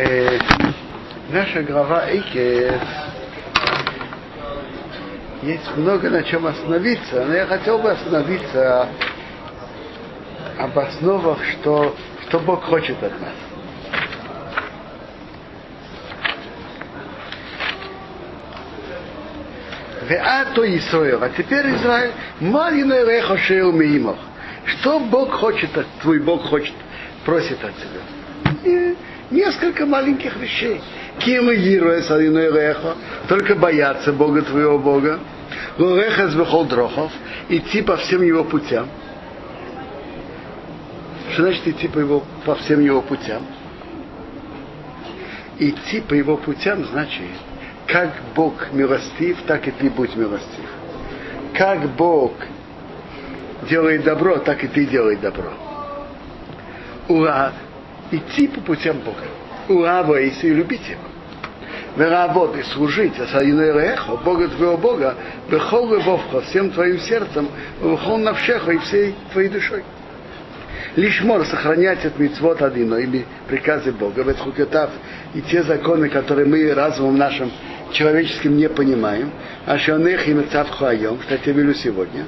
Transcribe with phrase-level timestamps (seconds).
[0.00, 0.38] Э,
[1.30, 2.80] наша глава Эйкес
[5.42, 8.90] есть много на чем остановиться, но я хотел бы остановиться
[10.56, 11.96] об основах, что,
[12.28, 13.34] что Бог хочет от нас.
[20.08, 21.24] Веато Исраил.
[21.24, 22.12] А теперь Израиль.
[22.38, 24.18] Малиной рехошеу миимов.
[24.64, 25.70] Что Бог хочет,
[26.02, 26.74] твой Бог хочет,
[27.24, 28.17] просит от тебя?
[29.48, 30.80] И несколько маленьких вещей.
[31.20, 31.48] Ким
[32.54, 32.96] рехо,
[33.28, 35.18] только бояться Бога твоего Бога.
[35.78, 36.34] Лореха с
[36.66, 37.10] дрохов,
[37.48, 38.88] идти по всем его путям.
[41.32, 43.42] Что значит идти по, его, по всем его путям?
[45.58, 47.22] Идти по его путям значит
[47.86, 50.68] как Бог милостив, так и ты будь милостив.
[51.54, 52.32] Как Бог
[53.68, 55.50] делает добро, так и ты делай добро.
[57.08, 57.52] Ура!
[58.10, 59.24] Идти по путям Бога.
[59.68, 61.00] Ура, и любить его.
[61.96, 65.16] Веработ и служить, а садиной рехо, Бога твоего Бога,
[65.50, 67.48] бехол вовха, всем твоим сердцем,
[67.82, 69.82] бехол навшеха и всей твоей душой.
[70.96, 74.90] Лишь мор сохранять от митцвот одино, или приказы Бога, ветхукетав,
[75.34, 77.50] и те законы, которые мы разумом нашим
[77.92, 79.30] человеческим не понимаем,
[79.66, 82.24] а шанех и мецав хуайом, что я тебе велю сегодня,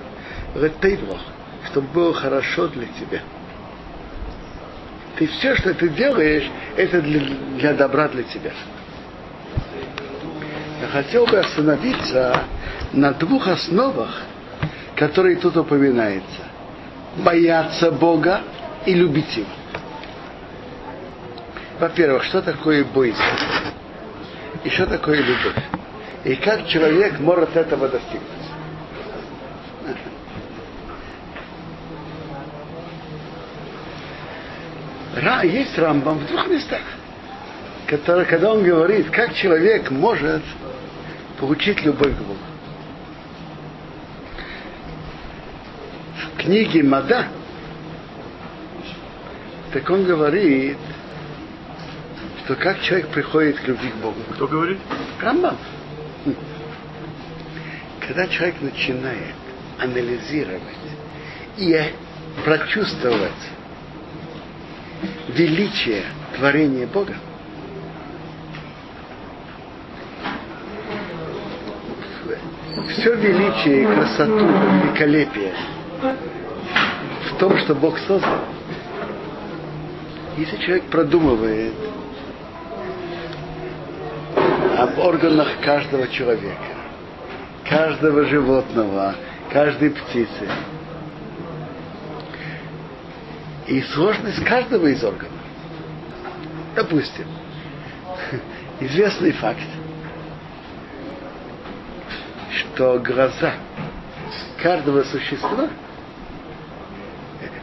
[0.55, 1.21] ретейвлох,
[1.71, 3.21] чтобы было хорошо для тебя.
[5.21, 7.21] Ты все, что ты делаешь, это для,
[7.59, 8.53] для добра для тебя.
[10.81, 12.45] Я хотел бы остановиться
[12.95, 14.23] на двух основах,
[14.97, 16.41] которые тут упоминаются.
[17.19, 18.41] Бояться Бога
[18.87, 19.47] и любить Его.
[21.79, 23.23] Во-первых, что такое бойся?
[24.65, 25.63] и что такое любовь.
[26.25, 28.25] И как человек может этого достигнуть.
[35.43, 36.83] Есть Рамбам в двух местах,
[37.87, 40.43] который, когда он говорит, как человек может
[41.39, 42.39] получить любовь к Богу.
[46.17, 47.27] В книге Мада,
[49.73, 50.79] так он говорит,
[52.45, 54.21] что как человек приходит к любви к Богу.
[54.35, 54.79] Кто говорит?
[55.21, 55.57] Рамбам.
[58.07, 59.35] Когда человек начинает
[59.79, 60.63] анализировать
[61.57, 61.93] и
[62.45, 63.31] прочувствовать
[65.35, 66.05] величие
[66.37, 67.15] творения Бога,
[72.89, 75.53] все величие, красоту, великолепие
[77.31, 78.41] в том, что Бог создал.
[80.37, 81.75] Если человек продумывает
[84.79, 86.57] об органах каждого человека,
[87.69, 89.15] каждого животного,
[89.53, 90.49] каждой птицы.
[93.71, 95.31] И сложность каждого из органов.
[96.75, 97.25] Допустим,
[98.81, 99.63] известный факт,
[102.51, 103.55] что глаза
[104.61, 105.69] каждого существа,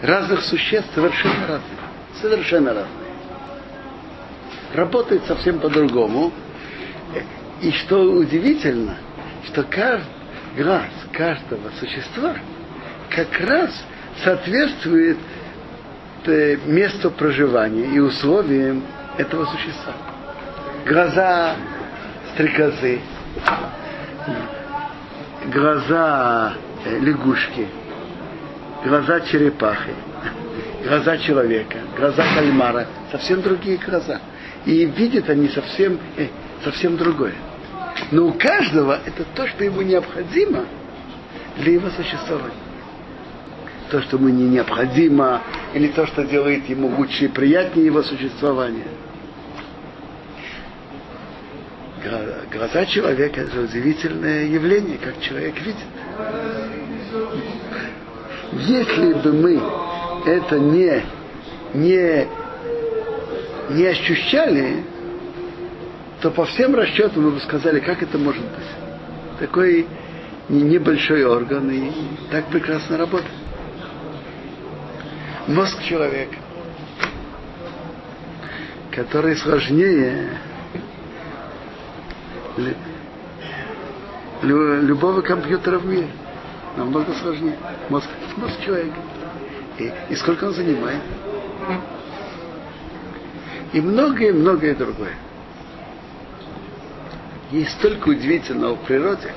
[0.02, 1.78] разных существ совершенно разные.
[2.22, 3.12] Совершенно разные.
[4.76, 6.32] Работает совсем по-другому,
[7.62, 8.96] и что удивительно,
[9.46, 10.08] что каждый
[10.56, 12.38] глаз каждого существа
[13.10, 13.72] как раз
[14.24, 15.18] соответствует
[16.26, 18.84] месту проживания и условиям
[19.18, 19.94] этого существа.
[20.86, 21.56] Глаза
[22.34, 23.02] стрекозы,
[25.52, 26.54] глаза
[26.86, 27.68] э, лягушки,
[28.84, 29.94] глаза черепахи,
[30.84, 34.20] глаза человека, глаза кальмара, совсем другие глаза.
[34.66, 36.28] И видят они совсем, э,
[36.64, 37.36] совсем другое.
[38.12, 40.66] Но у каждого это то, что ему необходимо
[41.58, 42.67] для его существования.
[43.90, 45.42] То, что ему не необходимо,
[45.74, 48.88] или то, что делает ему лучше и приятнее его существование.
[52.52, 55.86] Глаза человека это удивительное явление, как человек видит.
[58.54, 59.62] Если бы мы
[60.26, 61.04] это не,
[61.74, 62.28] не,
[63.72, 64.84] не ощущали,
[66.22, 69.40] то по всем расчетам мы бы сказали, как это может быть.
[69.40, 69.88] Такой
[70.50, 71.92] небольшой орган и
[72.32, 73.47] так прекрасно работает.
[75.48, 76.36] Мозг человека,
[78.92, 80.40] который сложнее
[84.42, 86.10] любого компьютера в мире.
[86.76, 87.58] Намного сложнее.
[87.90, 88.98] Мозг, мозг человека.
[89.78, 91.02] И, и сколько он занимает.
[93.74, 95.16] И многое-многое другое
[97.52, 99.34] есть столько удивительного в природе,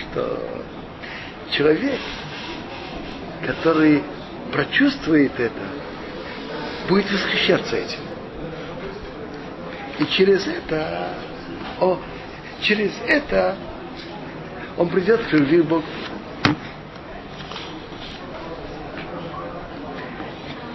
[0.00, 0.42] что
[1.50, 2.00] человек,
[3.46, 4.02] который
[4.52, 5.62] прочувствует это,
[6.88, 7.98] будет восхищаться этим.
[9.98, 11.14] И через это,
[11.80, 11.98] о,
[12.60, 13.56] через это
[14.76, 15.84] он придет к любви к Богу.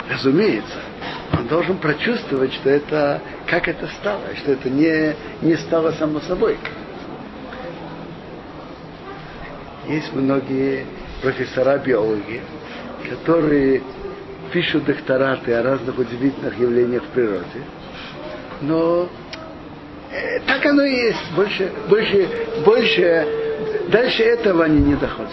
[0.10, 0.80] Разумеется,
[1.34, 6.58] он должен прочувствовать, что это, как это стало, что это не, не стало само собой.
[9.88, 10.86] Есть многие
[11.22, 12.42] профессора биологии,
[13.10, 13.82] которые
[14.52, 17.64] пишут доктораты о разных удивительных явлениях в природе,
[18.62, 19.08] но
[20.12, 21.32] э, так оно и есть.
[21.36, 22.30] Больше, больше,
[22.66, 23.28] больше,
[23.90, 25.32] дальше этого они не доходят.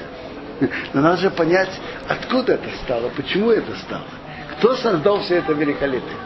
[0.93, 4.05] Но надо же понять, откуда это стало, почему это стало.
[4.53, 6.17] Кто создал все это великолепие?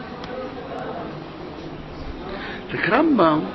[2.71, 3.49] Так Рамбам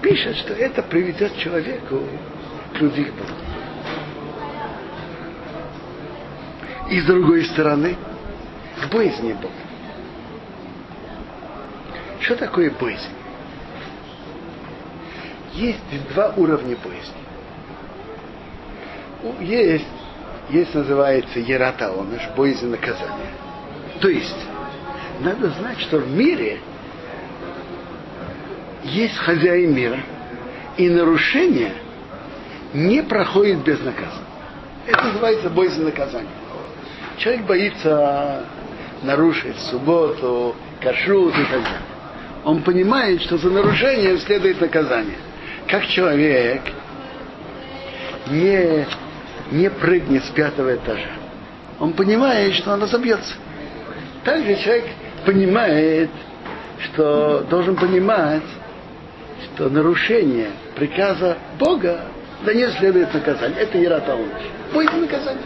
[0.00, 2.00] пишет, что это приведет человеку
[2.72, 3.45] к любви к Богу.
[6.90, 7.96] И с другой стороны,
[8.80, 9.52] к боязни Бога.
[12.20, 13.10] Что такое боязнь?
[15.54, 15.80] Есть
[16.12, 17.14] два уровня боязни.
[19.40, 19.86] Есть,
[20.50, 23.30] есть называется Ерата Оныш, боязнь наказания.
[24.00, 24.36] То есть,
[25.20, 26.60] надо знать, что в мире
[28.84, 30.00] есть хозяин мира,
[30.76, 31.72] и нарушение
[32.74, 34.20] не проходит без наказа.
[34.86, 36.28] Это называется боязнь наказания.
[37.18, 38.44] Человек боится
[39.02, 41.80] нарушить субботу, кашрут и так далее.
[42.44, 45.16] Он понимает, что за нарушение следует наказание.
[45.66, 46.62] Как человек
[48.28, 48.86] не,
[49.50, 51.10] не прыгнет с пятого этажа.
[51.80, 53.34] Он понимает, что он разобьется.
[54.24, 54.84] Также человек
[55.24, 56.10] понимает,
[56.84, 58.42] что должен понимать,
[59.54, 62.00] что нарушение приказа Бога
[62.44, 63.58] да не следует наказание.
[63.60, 64.28] Это Иратаун.
[64.72, 65.42] Будет наказание.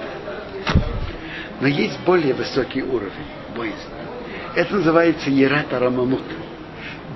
[1.61, 3.13] Но есть более высокий уровень
[3.55, 3.79] боязни.
[4.55, 6.23] Это называется Ерата Рамамут.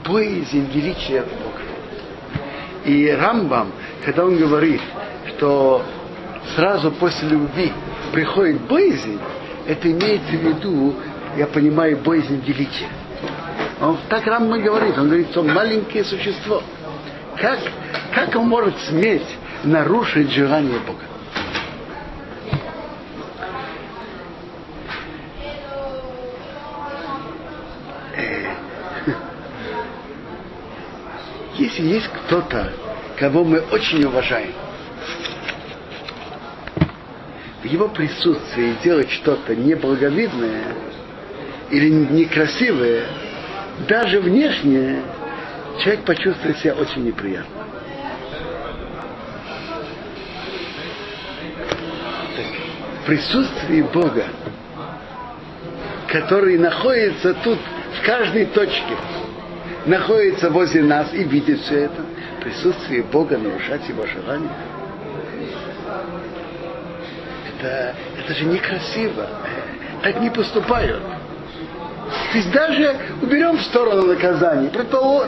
[0.05, 1.62] Боязнь величия Бога.
[2.85, 3.73] И Рамбам,
[4.05, 4.82] когда он говорит,
[5.31, 5.82] что
[6.55, 7.73] сразу после любви
[8.12, 9.19] приходит боязнь,
[9.67, 10.94] это имеется в виду,
[11.38, 12.88] я понимаю, боязнь величия.
[13.81, 16.62] Он, так Рамбам говорит, он говорит, что он маленькое существо.
[17.41, 17.58] Как,
[18.14, 19.26] как он может сметь
[19.64, 21.14] нарушить желание Бога?
[31.75, 32.73] Если есть кто-то,
[33.19, 34.53] кого мы очень уважаем,
[37.62, 40.67] в его присутствии делать что-то неблаговидное
[41.71, 43.06] или некрасивое,
[43.88, 45.03] даже внешне,
[45.82, 47.65] человек почувствует себя очень неприятно.
[53.03, 54.29] в присутствии Бога,
[56.09, 57.59] который находится тут
[58.00, 58.97] в каждой точке,
[59.87, 62.03] находится возле нас и видит все это,
[62.41, 64.51] присутствие Бога нарушать его желание.
[67.59, 69.27] Это, это же некрасиво.
[70.03, 71.03] Так не поступают.
[72.33, 74.71] То есть даже уберем в сторону наказания.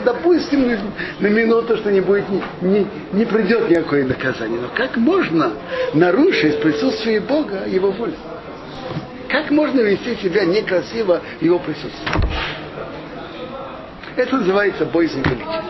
[0.05, 0.77] Допустим,
[1.19, 2.25] на минуту, что не будет,
[2.61, 4.59] не, не придет никакое наказание.
[4.59, 5.53] Но как можно
[5.93, 8.13] нарушить присутствие Бога, Его волю?
[9.27, 12.66] Как можно вести себя некрасиво в Его присутствии?
[14.17, 15.63] Это называется боязнь величия.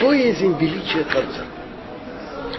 [0.00, 1.44] Боязнь величия Творца.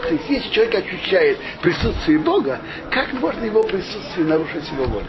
[0.04, 2.60] То есть, если человек ощущает присутствие Бога,
[2.92, 5.08] как можно его присутствие нарушить его волю?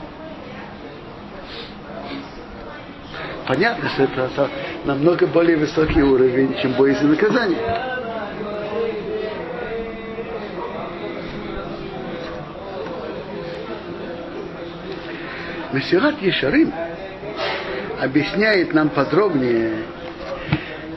[3.47, 4.51] Понятно, что это
[4.87, 7.59] намного более высокий уровень, чем боязнь наказания.
[15.73, 16.73] Мессират Ешарим
[18.01, 19.85] объясняет нам подробнее,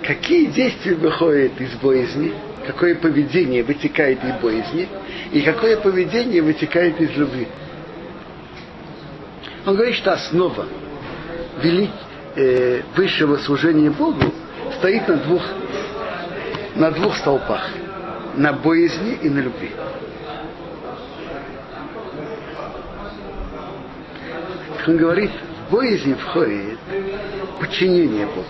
[0.03, 2.33] какие действия выходят из боязни,
[2.65, 4.87] какое поведение вытекает из боязни,
[5.31, 7.47] и какое поведение вытекает из любви.
[9.65, 10.65] Он говорит, что основа
[11.61, 11.89] вели,
[12.35, 14.33] э, высшего служения Богу
[14.77, 15.43] стоит на двух,
[16.75, 17.69] на двух столпах.
[18.35, 19.71] На боязни и на любви.
[24.87, 25.31] Он говорит,
[25.69, 26.79] боязнь входит
[27.59, 28.45] подчинение Богу.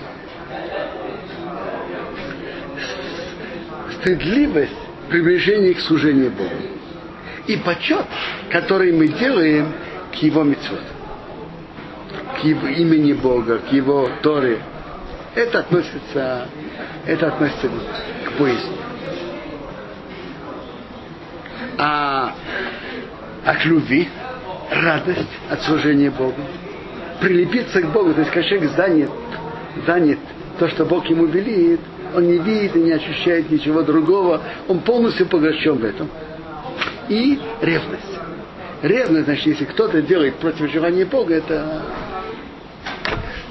[3.99, 4.71] Стыдливость
[5.09, 6.55] приближение к служению Богу.
[7.47, 8.05] И почет,
[8.49, 9.73] который мы делаем
[10.11, 10.83] к Его митцвот.
[12.39, 14.61] К его имени Бога, к Его Торе.
[15.35, 16.47] Это относится,
[17.05, 18.77] это относится к боязни.
[21.77, 22.33] А,
[23.45, 24.07] а к любви,
[24.71, 26.41] радость от служения Богу
[27.19, 29.09] прилепиться к Богу, то есть человек занят,
[29.85, 30.19] занят
[30.57, 31.79] то, что Бог ему велит,
[32.15, 36.09] он не видит и не ощущает ничего другого, он полностью поглощен в этом.
[37.07, 38.19] И ревность.
[38.81, 41.81] Ревность, значит, если кто-то делает против желания Бога, это...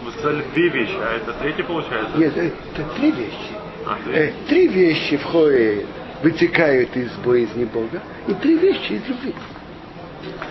[0.05, 2.17] Вы сказали две вещи, а это третья получается?
[2.17, 3.53] Нет, это три вещи.
[3.87, 4.15] А, три.
[4.15, 5.85] Э, три вещи входят,
[6.23, 9.35] вытекают из боязни Бога, и три вещи из любви.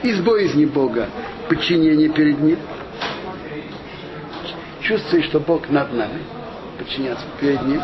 [0.04, 1.10] Из боязни Бога
[1.50, 2.58] подчинение перед Ним,
[4.88, 6.22] чувствует, что Бог над нами,
[6.78, 7.82] подчиняться перед Ним.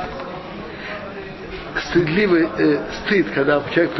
[1.89, 3.91] Стыдливый э, стыд, когда человек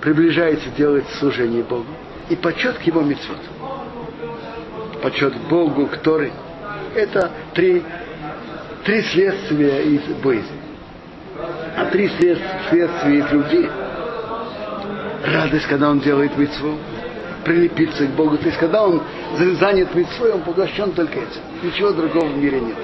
[0.00, 1.86] приближается делать служение Богу.
[2.28, 3.38] И почет к его мецвод.
[5.02, 6.32] Почет Богу, который
[6.94, 7.82] это три,
[8.84, 10.60] три следствия из боязни.
[11.76, 13.68] А три следствия из любви.
[15.24, 16.78] Радость, когда он делает мецву,
[17.44, 18.38] прилепиться к Богу.
[18.38, 19.02] То есть, когда он
[19.60, 21.40] занят мецвой, он поглощен только этим.
[21.62, 22.76] Ничего другого в мире нет.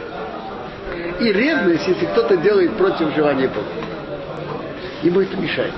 [1.20, 3.66] И ревность, если кто-то делает против желания Бога.
[5.02, 5.74] Ему это мешает.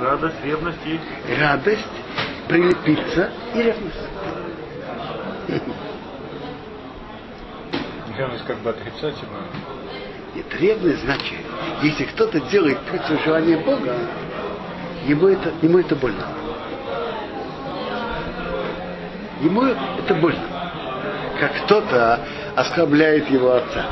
[0.00, 0.98] Радость, ревность и...
[1.40, 1.86] Радость,
[2.48, 3.96] прилепиться и ревность.
[8.16, 9.42] Ревность как бы отрицательная.
[10.34, 11.38] Нет, ревность значит,
[11.82, 13.94] если кто-то делает против желания Бога,
[15.06, 16.26] ему это, ему это больно.
[19.44, 20.40] Ему это больно.
[21.38, 22.20] Как кто-то
[22.56, 23.84] оскорбляет его отца.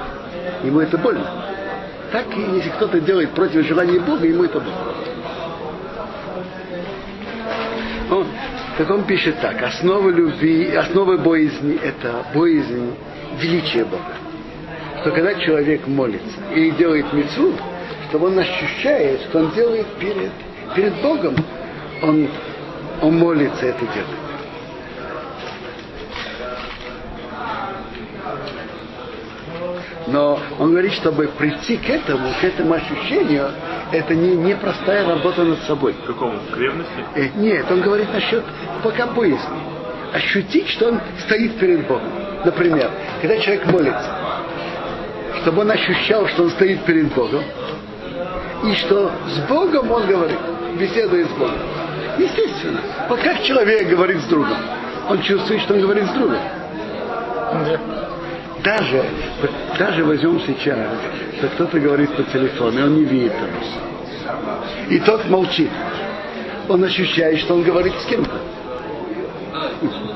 [0.64, 1.26] Ему это больно.
[2.10, 4.78] Так и если кто-то делает против желания Бога, ему это больно.
[8.10, 8.26] Он,
[8.78, 12.94] так он пишет так, основа любви, основа боязни– это боязнь
[13.38, 14.14] величия Бога.
[15.00, 17.52] Что когда человек молится и делает мецву,
[18.08, 20.30] чтобы он ощущает, что он делает перед,
[20.74, 21.36] перед Богом,
[22.02, 22.28] он,
[23.02, 24.31] он молится это делает.
[30.08, 33.50] Но он говорит, чтобы прийти к этому, к этому ощущению,
[33.92, 35.92] это не, не простая работа над собой.
[35.92, 36.38] К какому?
[36.50, 37.04] К ревности?
[37.14, 38.42] Э, нет, он говорит насчет
[38.82, 39.60] пока боязни.
[40.12, 42.10] Ощутить, что он стоит перед Богом.
[42.44, 42.90] Например,
[43.20, 44.10] когда человек молится,
[45.42, 47.42] чтобы он ощущал, что он стоит перед Богом,
[48.64, 50.38] и что с Богом он говорит,
[50.78, 51.58] беседует с Богом.
[52.18, 54.56] Естественно, вот как человек говорит с другом,
[55.08, 56.38] он чувствует, что он говорит с другом.
[58.62, 59.04] Даже,
[59.78, 60.90] даже возьмем сейчас,
[61.38, 64.88] что кто-то говорит по телефону, и он не видит этого.
[64.88, 65.70] И тот молчит.
[66.68, 68.30] Он ощущает, что он говорит с кем-то.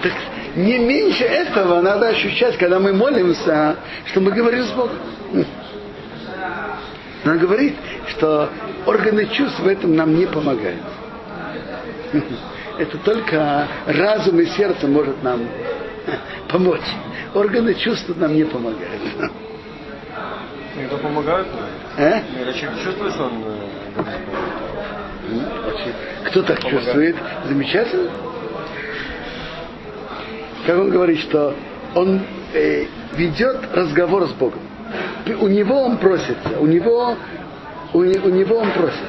[0.00, 0.12] Так
[0.54, 3.76] не меньше этого надо ощущать, когда мы молимся,
[4.06, 4.96] что мы говорим с Богом.
[7.24, 7.74] Она говорит,
[8.06, 8.48] что
[8.86, 10.84] органы чувств в этом нам не помогают.
[12.78, 15.48] Это только разум и сердце может нам
[16.48, 16.80] помочь.
[17.34, 19.02] Органы чувств нам не помогают.
[20.76, 21.48] Иногда помогают,
[21.96, 22.22] А?
[22.54, 23.68] Человек чувствует, что он э.
[26.26, 26.84] Кто так Помогает.
[26.84, 27.16] чувствует?
[27.46, 28.10] Замечательно.
[30.66, 31.54] Как он говорит, что
[31.94, 32.22] он
[32.54, 34.60] э, ведет разговор с Богом.
[35.40, 37.16] У него он просится, у него,
[37.92, 39.00] у, у него он просит.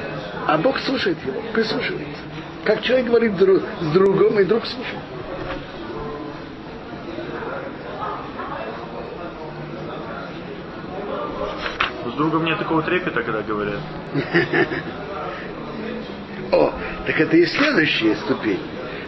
[0.46, 2.22] А Бог слушает его, прислушивается.
[2.64, 5.00] Как человек говорит друг, с другом, и друг слушает.
[12.04, 13.80] С другом нет такого трепета, когда говорят.
[16.52, 16.74] О,
[17.06, 18.60] так это и следующая ступень.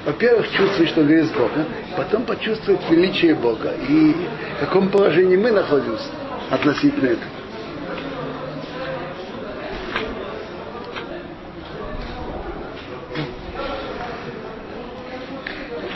[0.07, 4.17] Во-первых, чувствовать, что говорит с Богом, потом почувствовать величие Бога и
[4.57, 6.09] в каком положении мы находимся
[6.51, 7.31] относительно этого.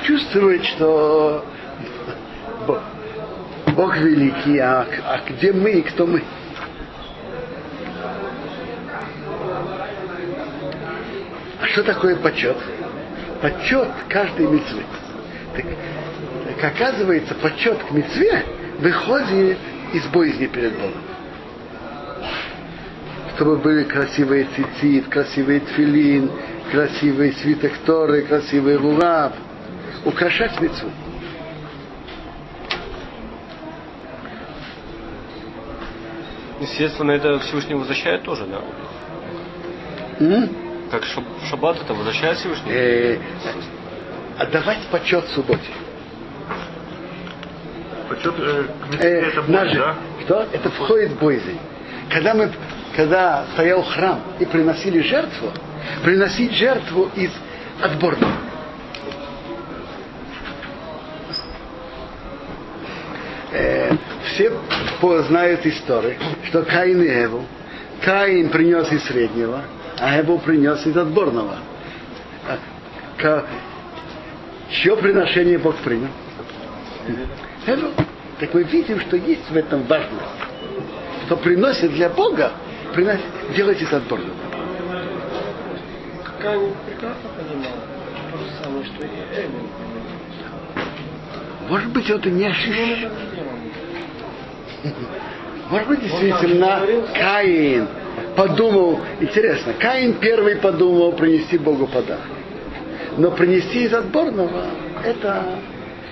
[0.04, 1.44] Чувствовать, что
[2.66, 2.82] Бог,
[3.74, 6.22] Бог великий, а, а где мы и кто мы?
[11.76, 12.56] Что такое почет?
[13.42, 14.82] Почет каждой мецвы.
[15.54, 15.66] Так,
[16.46, 18.46] так оказывается, почет к мецве
[18.78, 19.58] выходит
[19.92, 21.02] из боязни перед Богом.
[23.34, 26.30] Чтобы были красивые цицит, красивый тфилин,
[26.70, 29.34] красивый свиток Торы, красивый лулав.
[30.06, 30.90] Украшать мецву.
[36.58, 38.62] Естественно, это Всевышний возвращает тоже, да?
[40.24, 40.65] М?
[40.90, 42.70] Как шаб- шаббат это возвращает Всевышний?
[42.72, 43.18] Э,
[44.38, 45.60] отдавать почет субботе.
[48.08, 48.64] Почет э,
[49.00, 49.94] Э, это боль, же- да?
[50.24, 50.46] Что?
[50.52, 51.58] Это входит в боязнь.
[52.10, 52.52] Когда мы,
[52.94, 55.50] когда стоял храм и приносили жертву,
[56.04, 57.30] приносить жертву из
[57.82, 58.32] отборного.
[63.52, 63.92] Э,
[64.24, 64.52] все
[65.28, 66.16] знают историю,
[66.48, 67.44] что Каин и Эву.
[68.04, 69.62] Каин принес из среднего,
[69.98, 71.56] а Эву принес из отборного.
[72.48, 73.44] А,
[74.70, 76.08] Чье приношение Бог принял?
[77.66, 77.90] Эву.
[78.38, 80.22] Так мы видим, что есть в этом важность.
[81.24, 82.52] Что приносит для Бога,
[82.92, 83.24] приносит,
[83.54, 84.34] делать из отборного.
[86.40, 87.72] Каин прекрасно понимал
[88.30, 89.68] то же самое, что и Эвель.
[91.68, 93.48] Может быть, это не это сделал.
[95.70, 96.82] Может быть, действительно,
[97.14, 97.88] Каин
[98.36, 102.20] подумал, интересно, Каин первый подумал принести Богу подарок.
[103.16, 104.66] Но принести из отборного,
[105.04, 105.42] это,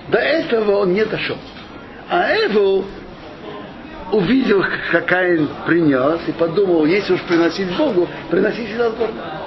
[0.08, 1.36] до этого он не дошел.
[2.08, 2.84] А Эву
[4.12, 9.42] увидел, как Каин принес, и подумал, если уж приносить Богу, приносить из отборного.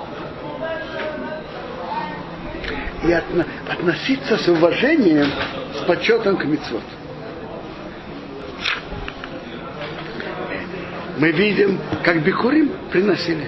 [3.04, 5.28] И отно- относиться с уважением,
[5.76, 6.84] с почетом к митцвоту.
[11.18, 13.48] Мы видим, как Бикурим приносили.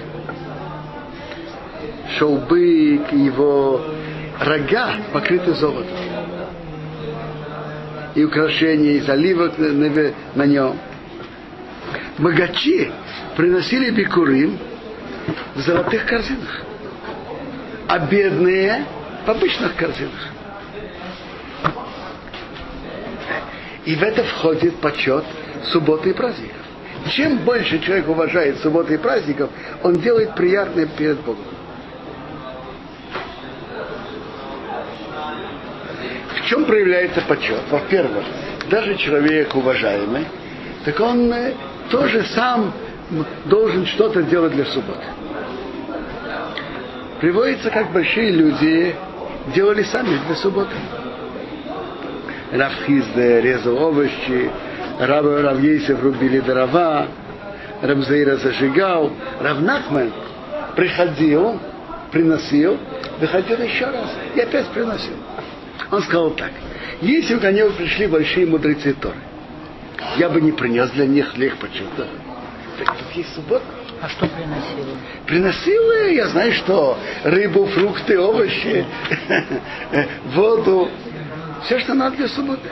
[2.18, 3.84] Шел бык, его
[4.40, 5.96] рога покрыты золотом.
[8.14, 10.76] И украшения из оливок на, на- нем.
[12.18, 12.90] Богачи
[13.36, 14.58] приносили бикурим
[15.54, 16.64] в золотых корзинах.
[17.86, 18.84] А бедные
[19.24, 20.28] в обычных корзинах.
[23.84, 25.24] И в это входит почет
[25.72, 26.59] субботы и праздников.
[27.08, 29.50] Чем больше человек уважает субботы и праздников,
[29.82, 31.44] он делает приятное перед Богом.
[36.36, 37.62] В чем проявляется почет?
[37.70, 38.24] Во-первых,
[38.68, 40.26] даже человек уважаемый,
[40.84, 41.54] так он э,
[41.90, 42.72] тоже сам
[43.46, 45.04] должен что-то делать для субботы.
[47.20, 48.94] Приводится, как большие люди
[49.54, 50.74] делали сами для субботы.
[52.52, 54.50] Равхизде резал овощи,
[55.00, 57.08] Рав, Равейсев рубили дрова,
[57.80, 59.10] Рамзейра зажигал,
[59.40, 60.12] Равнахман
[60.76, 61.58] приходил,
[62.12, 62.78] приносил,
[63.18, 65.16] выходил еще раз и опять приносил.
[65.90, 66.50] Он сказал так,
[67.00, 69.16] если ко мне пришли большие мудрецы Торы,
[70.18, 72.06] я бы не принес для них хлеб почему-то.
[72.78, 73.64] Так тут есть суббота.
[74.02, 74.96] А что приносил?
[75.26, 78.84] Приносил, э, я знаю что, рыбу, фрукты, овощи,
[80.34, 80.90] воду,
[81.64, 82.68] все, что надо для субботы.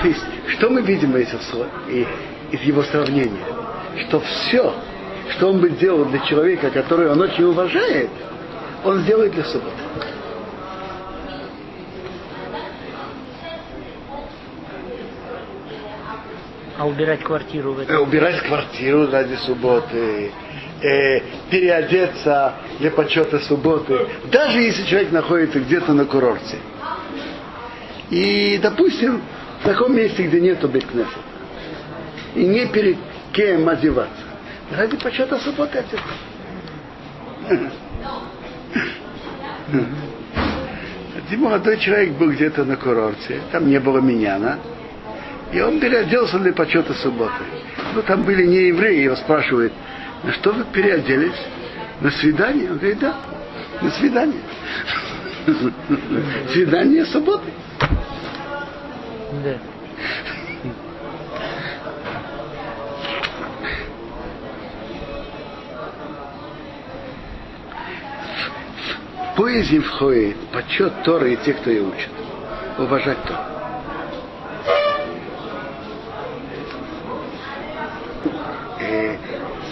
[0.00, 1.28] То есть, что мы видим из,
[2.52, 3.44] из, его сравнения?
[4.08, 4.74] Что все,
[5.30, 8.08] что он бы делал для человека, который он очень уважает,
[8.84, 9.76] он сделает для субботы.
[16.78, 18.00] А убирать квартиру в Э, этом?
[18.02, 20.32] убирать квартиру ради субботы,
[20.82, 26.56] э, переодеться для почета субботы, даже если человек находится где-то на курорте.
[28.08, 29.20] И, допустим,
[29.60, 31.18] в таком месте, где нету бекнеса.
[32.34, 32.96] И не перед
[33.32, 34.22] кем одеваться.
[34.70, 36.30] Ради почета субботы одеваться.
[41.16, 44.58] Один молодой человек был где-то на курорте, там не было миняна,
[45.52, 47.44] и он переоделся для почета субботы.
[47.94, 49.72] Ну, там были не евреи, его спрашивают,
[50.22, 51.38] на что вы переоделись?
[52.00, 52.70] На свидание?
[52.70, 53.14] Он говорит, да,
[53.80, 54.40] на свидание.
[56.52, 57.50] Свидание субботы.
[59.42, 59.58] Да.
[69.32, 72.10] В поэзии входит почет Торы и тех, кто ее учит.
[72.78, 73.40] Уважать Тору.
[78.80, 79.16] Э,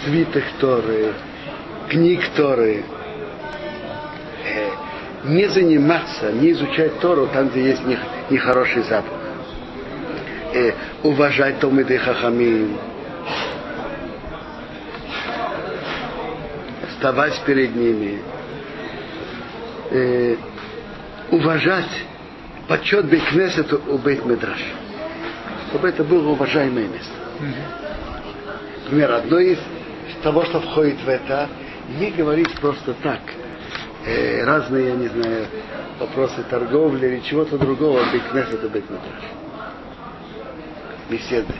[0.03, 1.13] свиток Торы,
[1.89, 2.83] книг Торы.
[4.45, 4.69] Э,
[5.25, 7.99] не заниматься, не изучать Тору там, где есть не-
[8.31, 9.18] нехороший запах.
[10.51, 12.75] Э, уважать Талмиды Хахамим.
[16.89, 18.19] Вставать перед ними.
[19.91, 20.35] Э,
[21.29, 21.89] уважать
[22.67, 24.59] почет Бейкнесету у Бейт Медраш.
[25.69, 27.13] Чтобы это было уважаемое место.
[28.85, 29.59] Например, одно из
[30.23, 31.47] того, что входит в это,
[31.99, 33.19] не говорить просто так.
[34.03, 35.45] Э, разные, я не знаю,
[35.99, 39.48] вопросы торговли или чего-то другого, Бейкнесету Бейт Медраш.
[41.09, 41.53] Беседы.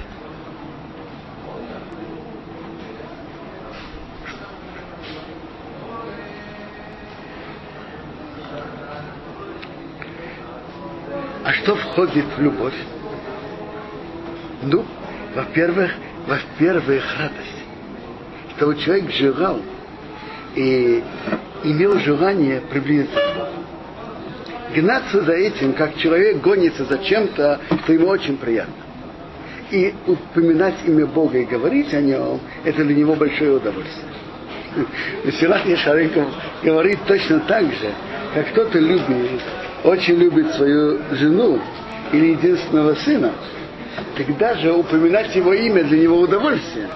[11.44, 12.76] А что входит в любовь?
[14.62, 14.86] Ну,
[15.34, 15.94] во-первых,
[16.28, 17.64] во-первых, радость.
[18.56, 19.60] Чтобы человек желал
[20.56, 21.04] и
[21.64, 23.66] имел желание приблизиться к Богу.
[24.76, 28.89] гнаться за этим, как человек гонится за чем-то, что ему очень приятно.
[29.72, 34.08] И упоминать имя Бога и говорить о нем, это для него большое удовольствие.
[35.24, 36.28] Месилат Ешаренков
[36.64, 37.92] говорит точно так же,
[38.34, 39.42] как кто-то любит,
[39.84, 41.60] очень любит свою жену
[42.12, 43.32] или единственного сына,
[44.18, 46.88] тогда же упоминать его имя для него удовольствие.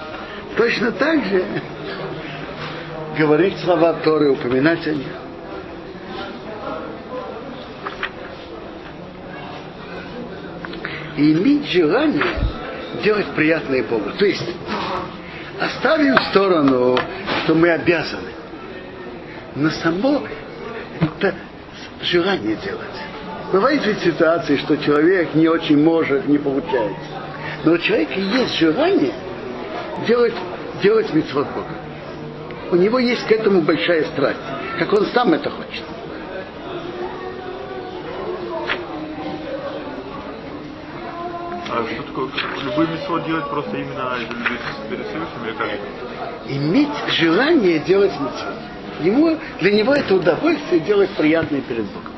[0.58, 1.44] Точно так же
[3.18, 5.08] говорить слова Торы, упоминать о них.
[11.18, 12.24] И иметь желание
[13.04, 14.12] делать приятное Богу.
[14.18, 14.50] То есть
[15.60, 16.98] оставим в сторону,
[17.44, 18.32] что мы обязаны.
[19.56, 20.24] Но само
[21.00, 21.36] это
[22.02, 22.80] желание делать.
[23.52, 27.06] Бывают ведь ситуации, что человек не очень может, не получается.
[27.66, 29.13] Но у человека есть желание
[30.08, 30.34] делать,
[30.82, 31.76] делать митцвот Бога.
[32.72, 34.39] У него есть к этому большая страсть,
[34.80, 35.84] как он сам это хочет.
[41.70, 42.03] А что такое?
[42.15, 44.58] Любой митцвот делать просто именно из любви
[44.89, 45.69] перед Всевышним или как?
[46.47, 48.56] Иметь желание делать митцвот.
[49.02, 52.13] Ему, для него это удовольствие делать приятное перед Богом.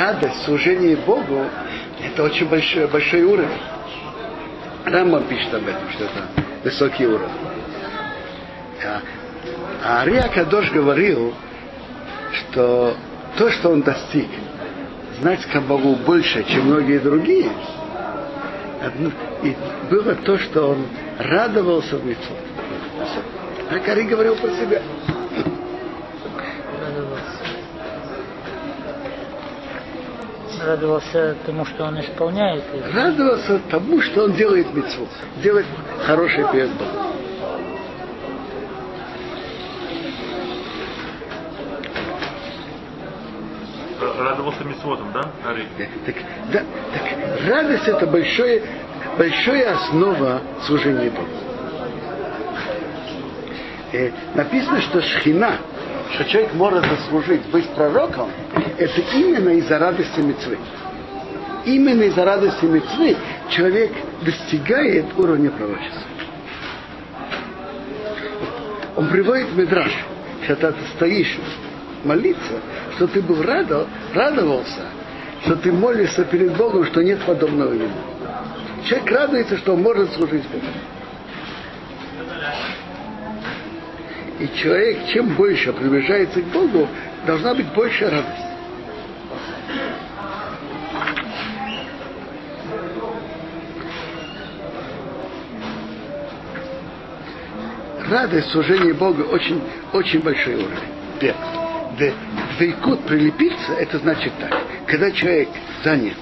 [0.00, 1.44] радость, служение Богу,
[2.02, 3.60] это очень большой, большой уровень.
[4.84, 6.28] Рамбам пишет об этом, что это
[6.64, 7.28] высокий уровень.
[8.84, 9.00] А,
[9.84, 11.34] а Ария Кадош говорил,
[12.50, 12.94] что
[13.38, 14.28] то, что он достиг,
[15.20, 17.50] знать к Богу больше, чем многие другие,
[19.42, 19.56] и
[19.90, 20.86] было то, что он
[21.18, 22.38] радовался в митцвот.
[23.70, 24.82] А Кари говорил про себя.
[30.64, 32.64] Радовался тому, что он исполняет.
[32.92, 35.08] Радовался тому, что он делает митцвот,
[35.42, 35.66] делает
[36.04, 37.19] хороший перед Богом.
[44.20, 45.22] Радовался митцвотом, да?
[46.04, 46.14] Так,
[46.52, 48.62] да, так радость это большое,
[49.16, 51.28] большая основа служения Богу.
[53.92, 55.56] Э, написано, что шхина,
[56.14, 58.30] что человек может заслужить быть пророком,
[58.78, 60.58] это именно из-за радости мецвы.
[61.64, 63.16] Именно из-за радости мецвы
[63.48, 66.02] человек достигает уровня пророчества.
[68.96, 69.92] Он приводит Медраж,
[70.46, 71.38] когда ты стоишь
[72.04, 72.60] молиться,
[72.96, 74.86] что ты был радо, радовался,
[75.44, 77.90] что ты молишься перед Богом, что нет подобного ему.
[78.86, 80.66] Человек радуется, что он может служить Богу.
[84.38, 86.88] И человек, чем больше приближается к Богу,
[87.26, 88.46] должна быть больше радость.
[98.08, 101.59] Радость служения Богу очень, очень большой уровень.
[102.58, 104.56] Двейкут прилепиться, это значит так.
[104.86, 105.48] Когда человек
[105.84, 106.16] занят,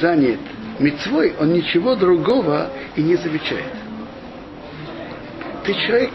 [0.00, 0.40] занят
[0.78, 3.72] мецвой, он ничего другого и не замечает.
[5.64, 6.10] Ты человек,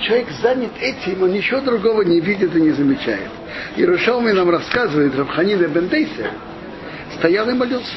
[0.00, 3.30] человек занят этим, он ничего другого не видит и не замечает.
[3.76, 6.30] И Рушалми нам рассказывает, Рабханида Бендейса
[7.18, 7.94] стоял и молился.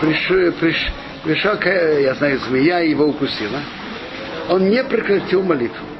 [0.00, 0.92] Пришел, приш,
[1.22, 3.60] пришла, я знаю, змея его укусила.
[4.48, 5.91] Он не прекратил молитву.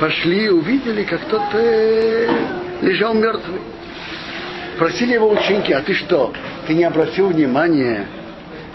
[0.00, 1.58] Пошли и увидели, как кто-то
[2.80, 3.60] лежал мертвый.
[4.78, 6.32] Просили его ученики, а ты что,
[6.66, 8.06] ты не обратил внимания,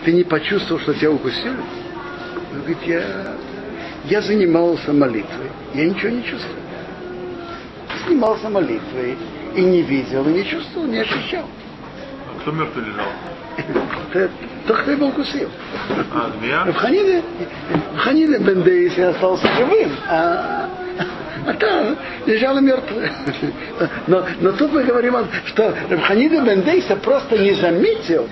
[0.03, 1.57] ты не почувствовал, что тебя укусили?
[2.53, 3.03] Он говорит, я,
[4.05, 6.59] я занимался молитвой, я ничего не чувствую.
[8.05, 9.17] Занимался молитвой
[9.55, 11.45] и не видел, и не чувствовал, не ощущал.
[12.29, 14.29] А кто мертвый лежал?
[14.67, 15.49] Тот, кто его укусил.
[16.13, 16.65] А, змея?
[16.65, 17.23] В Ханиде,
[17.95, 20.64] в Ханиде Бендейс остался живым, а,
[21.45, 23.11] а там лежала мертвая.
[24.07, 28.27] Но, но тут мы говорим, что Рабханида Бендейса просто не заметил,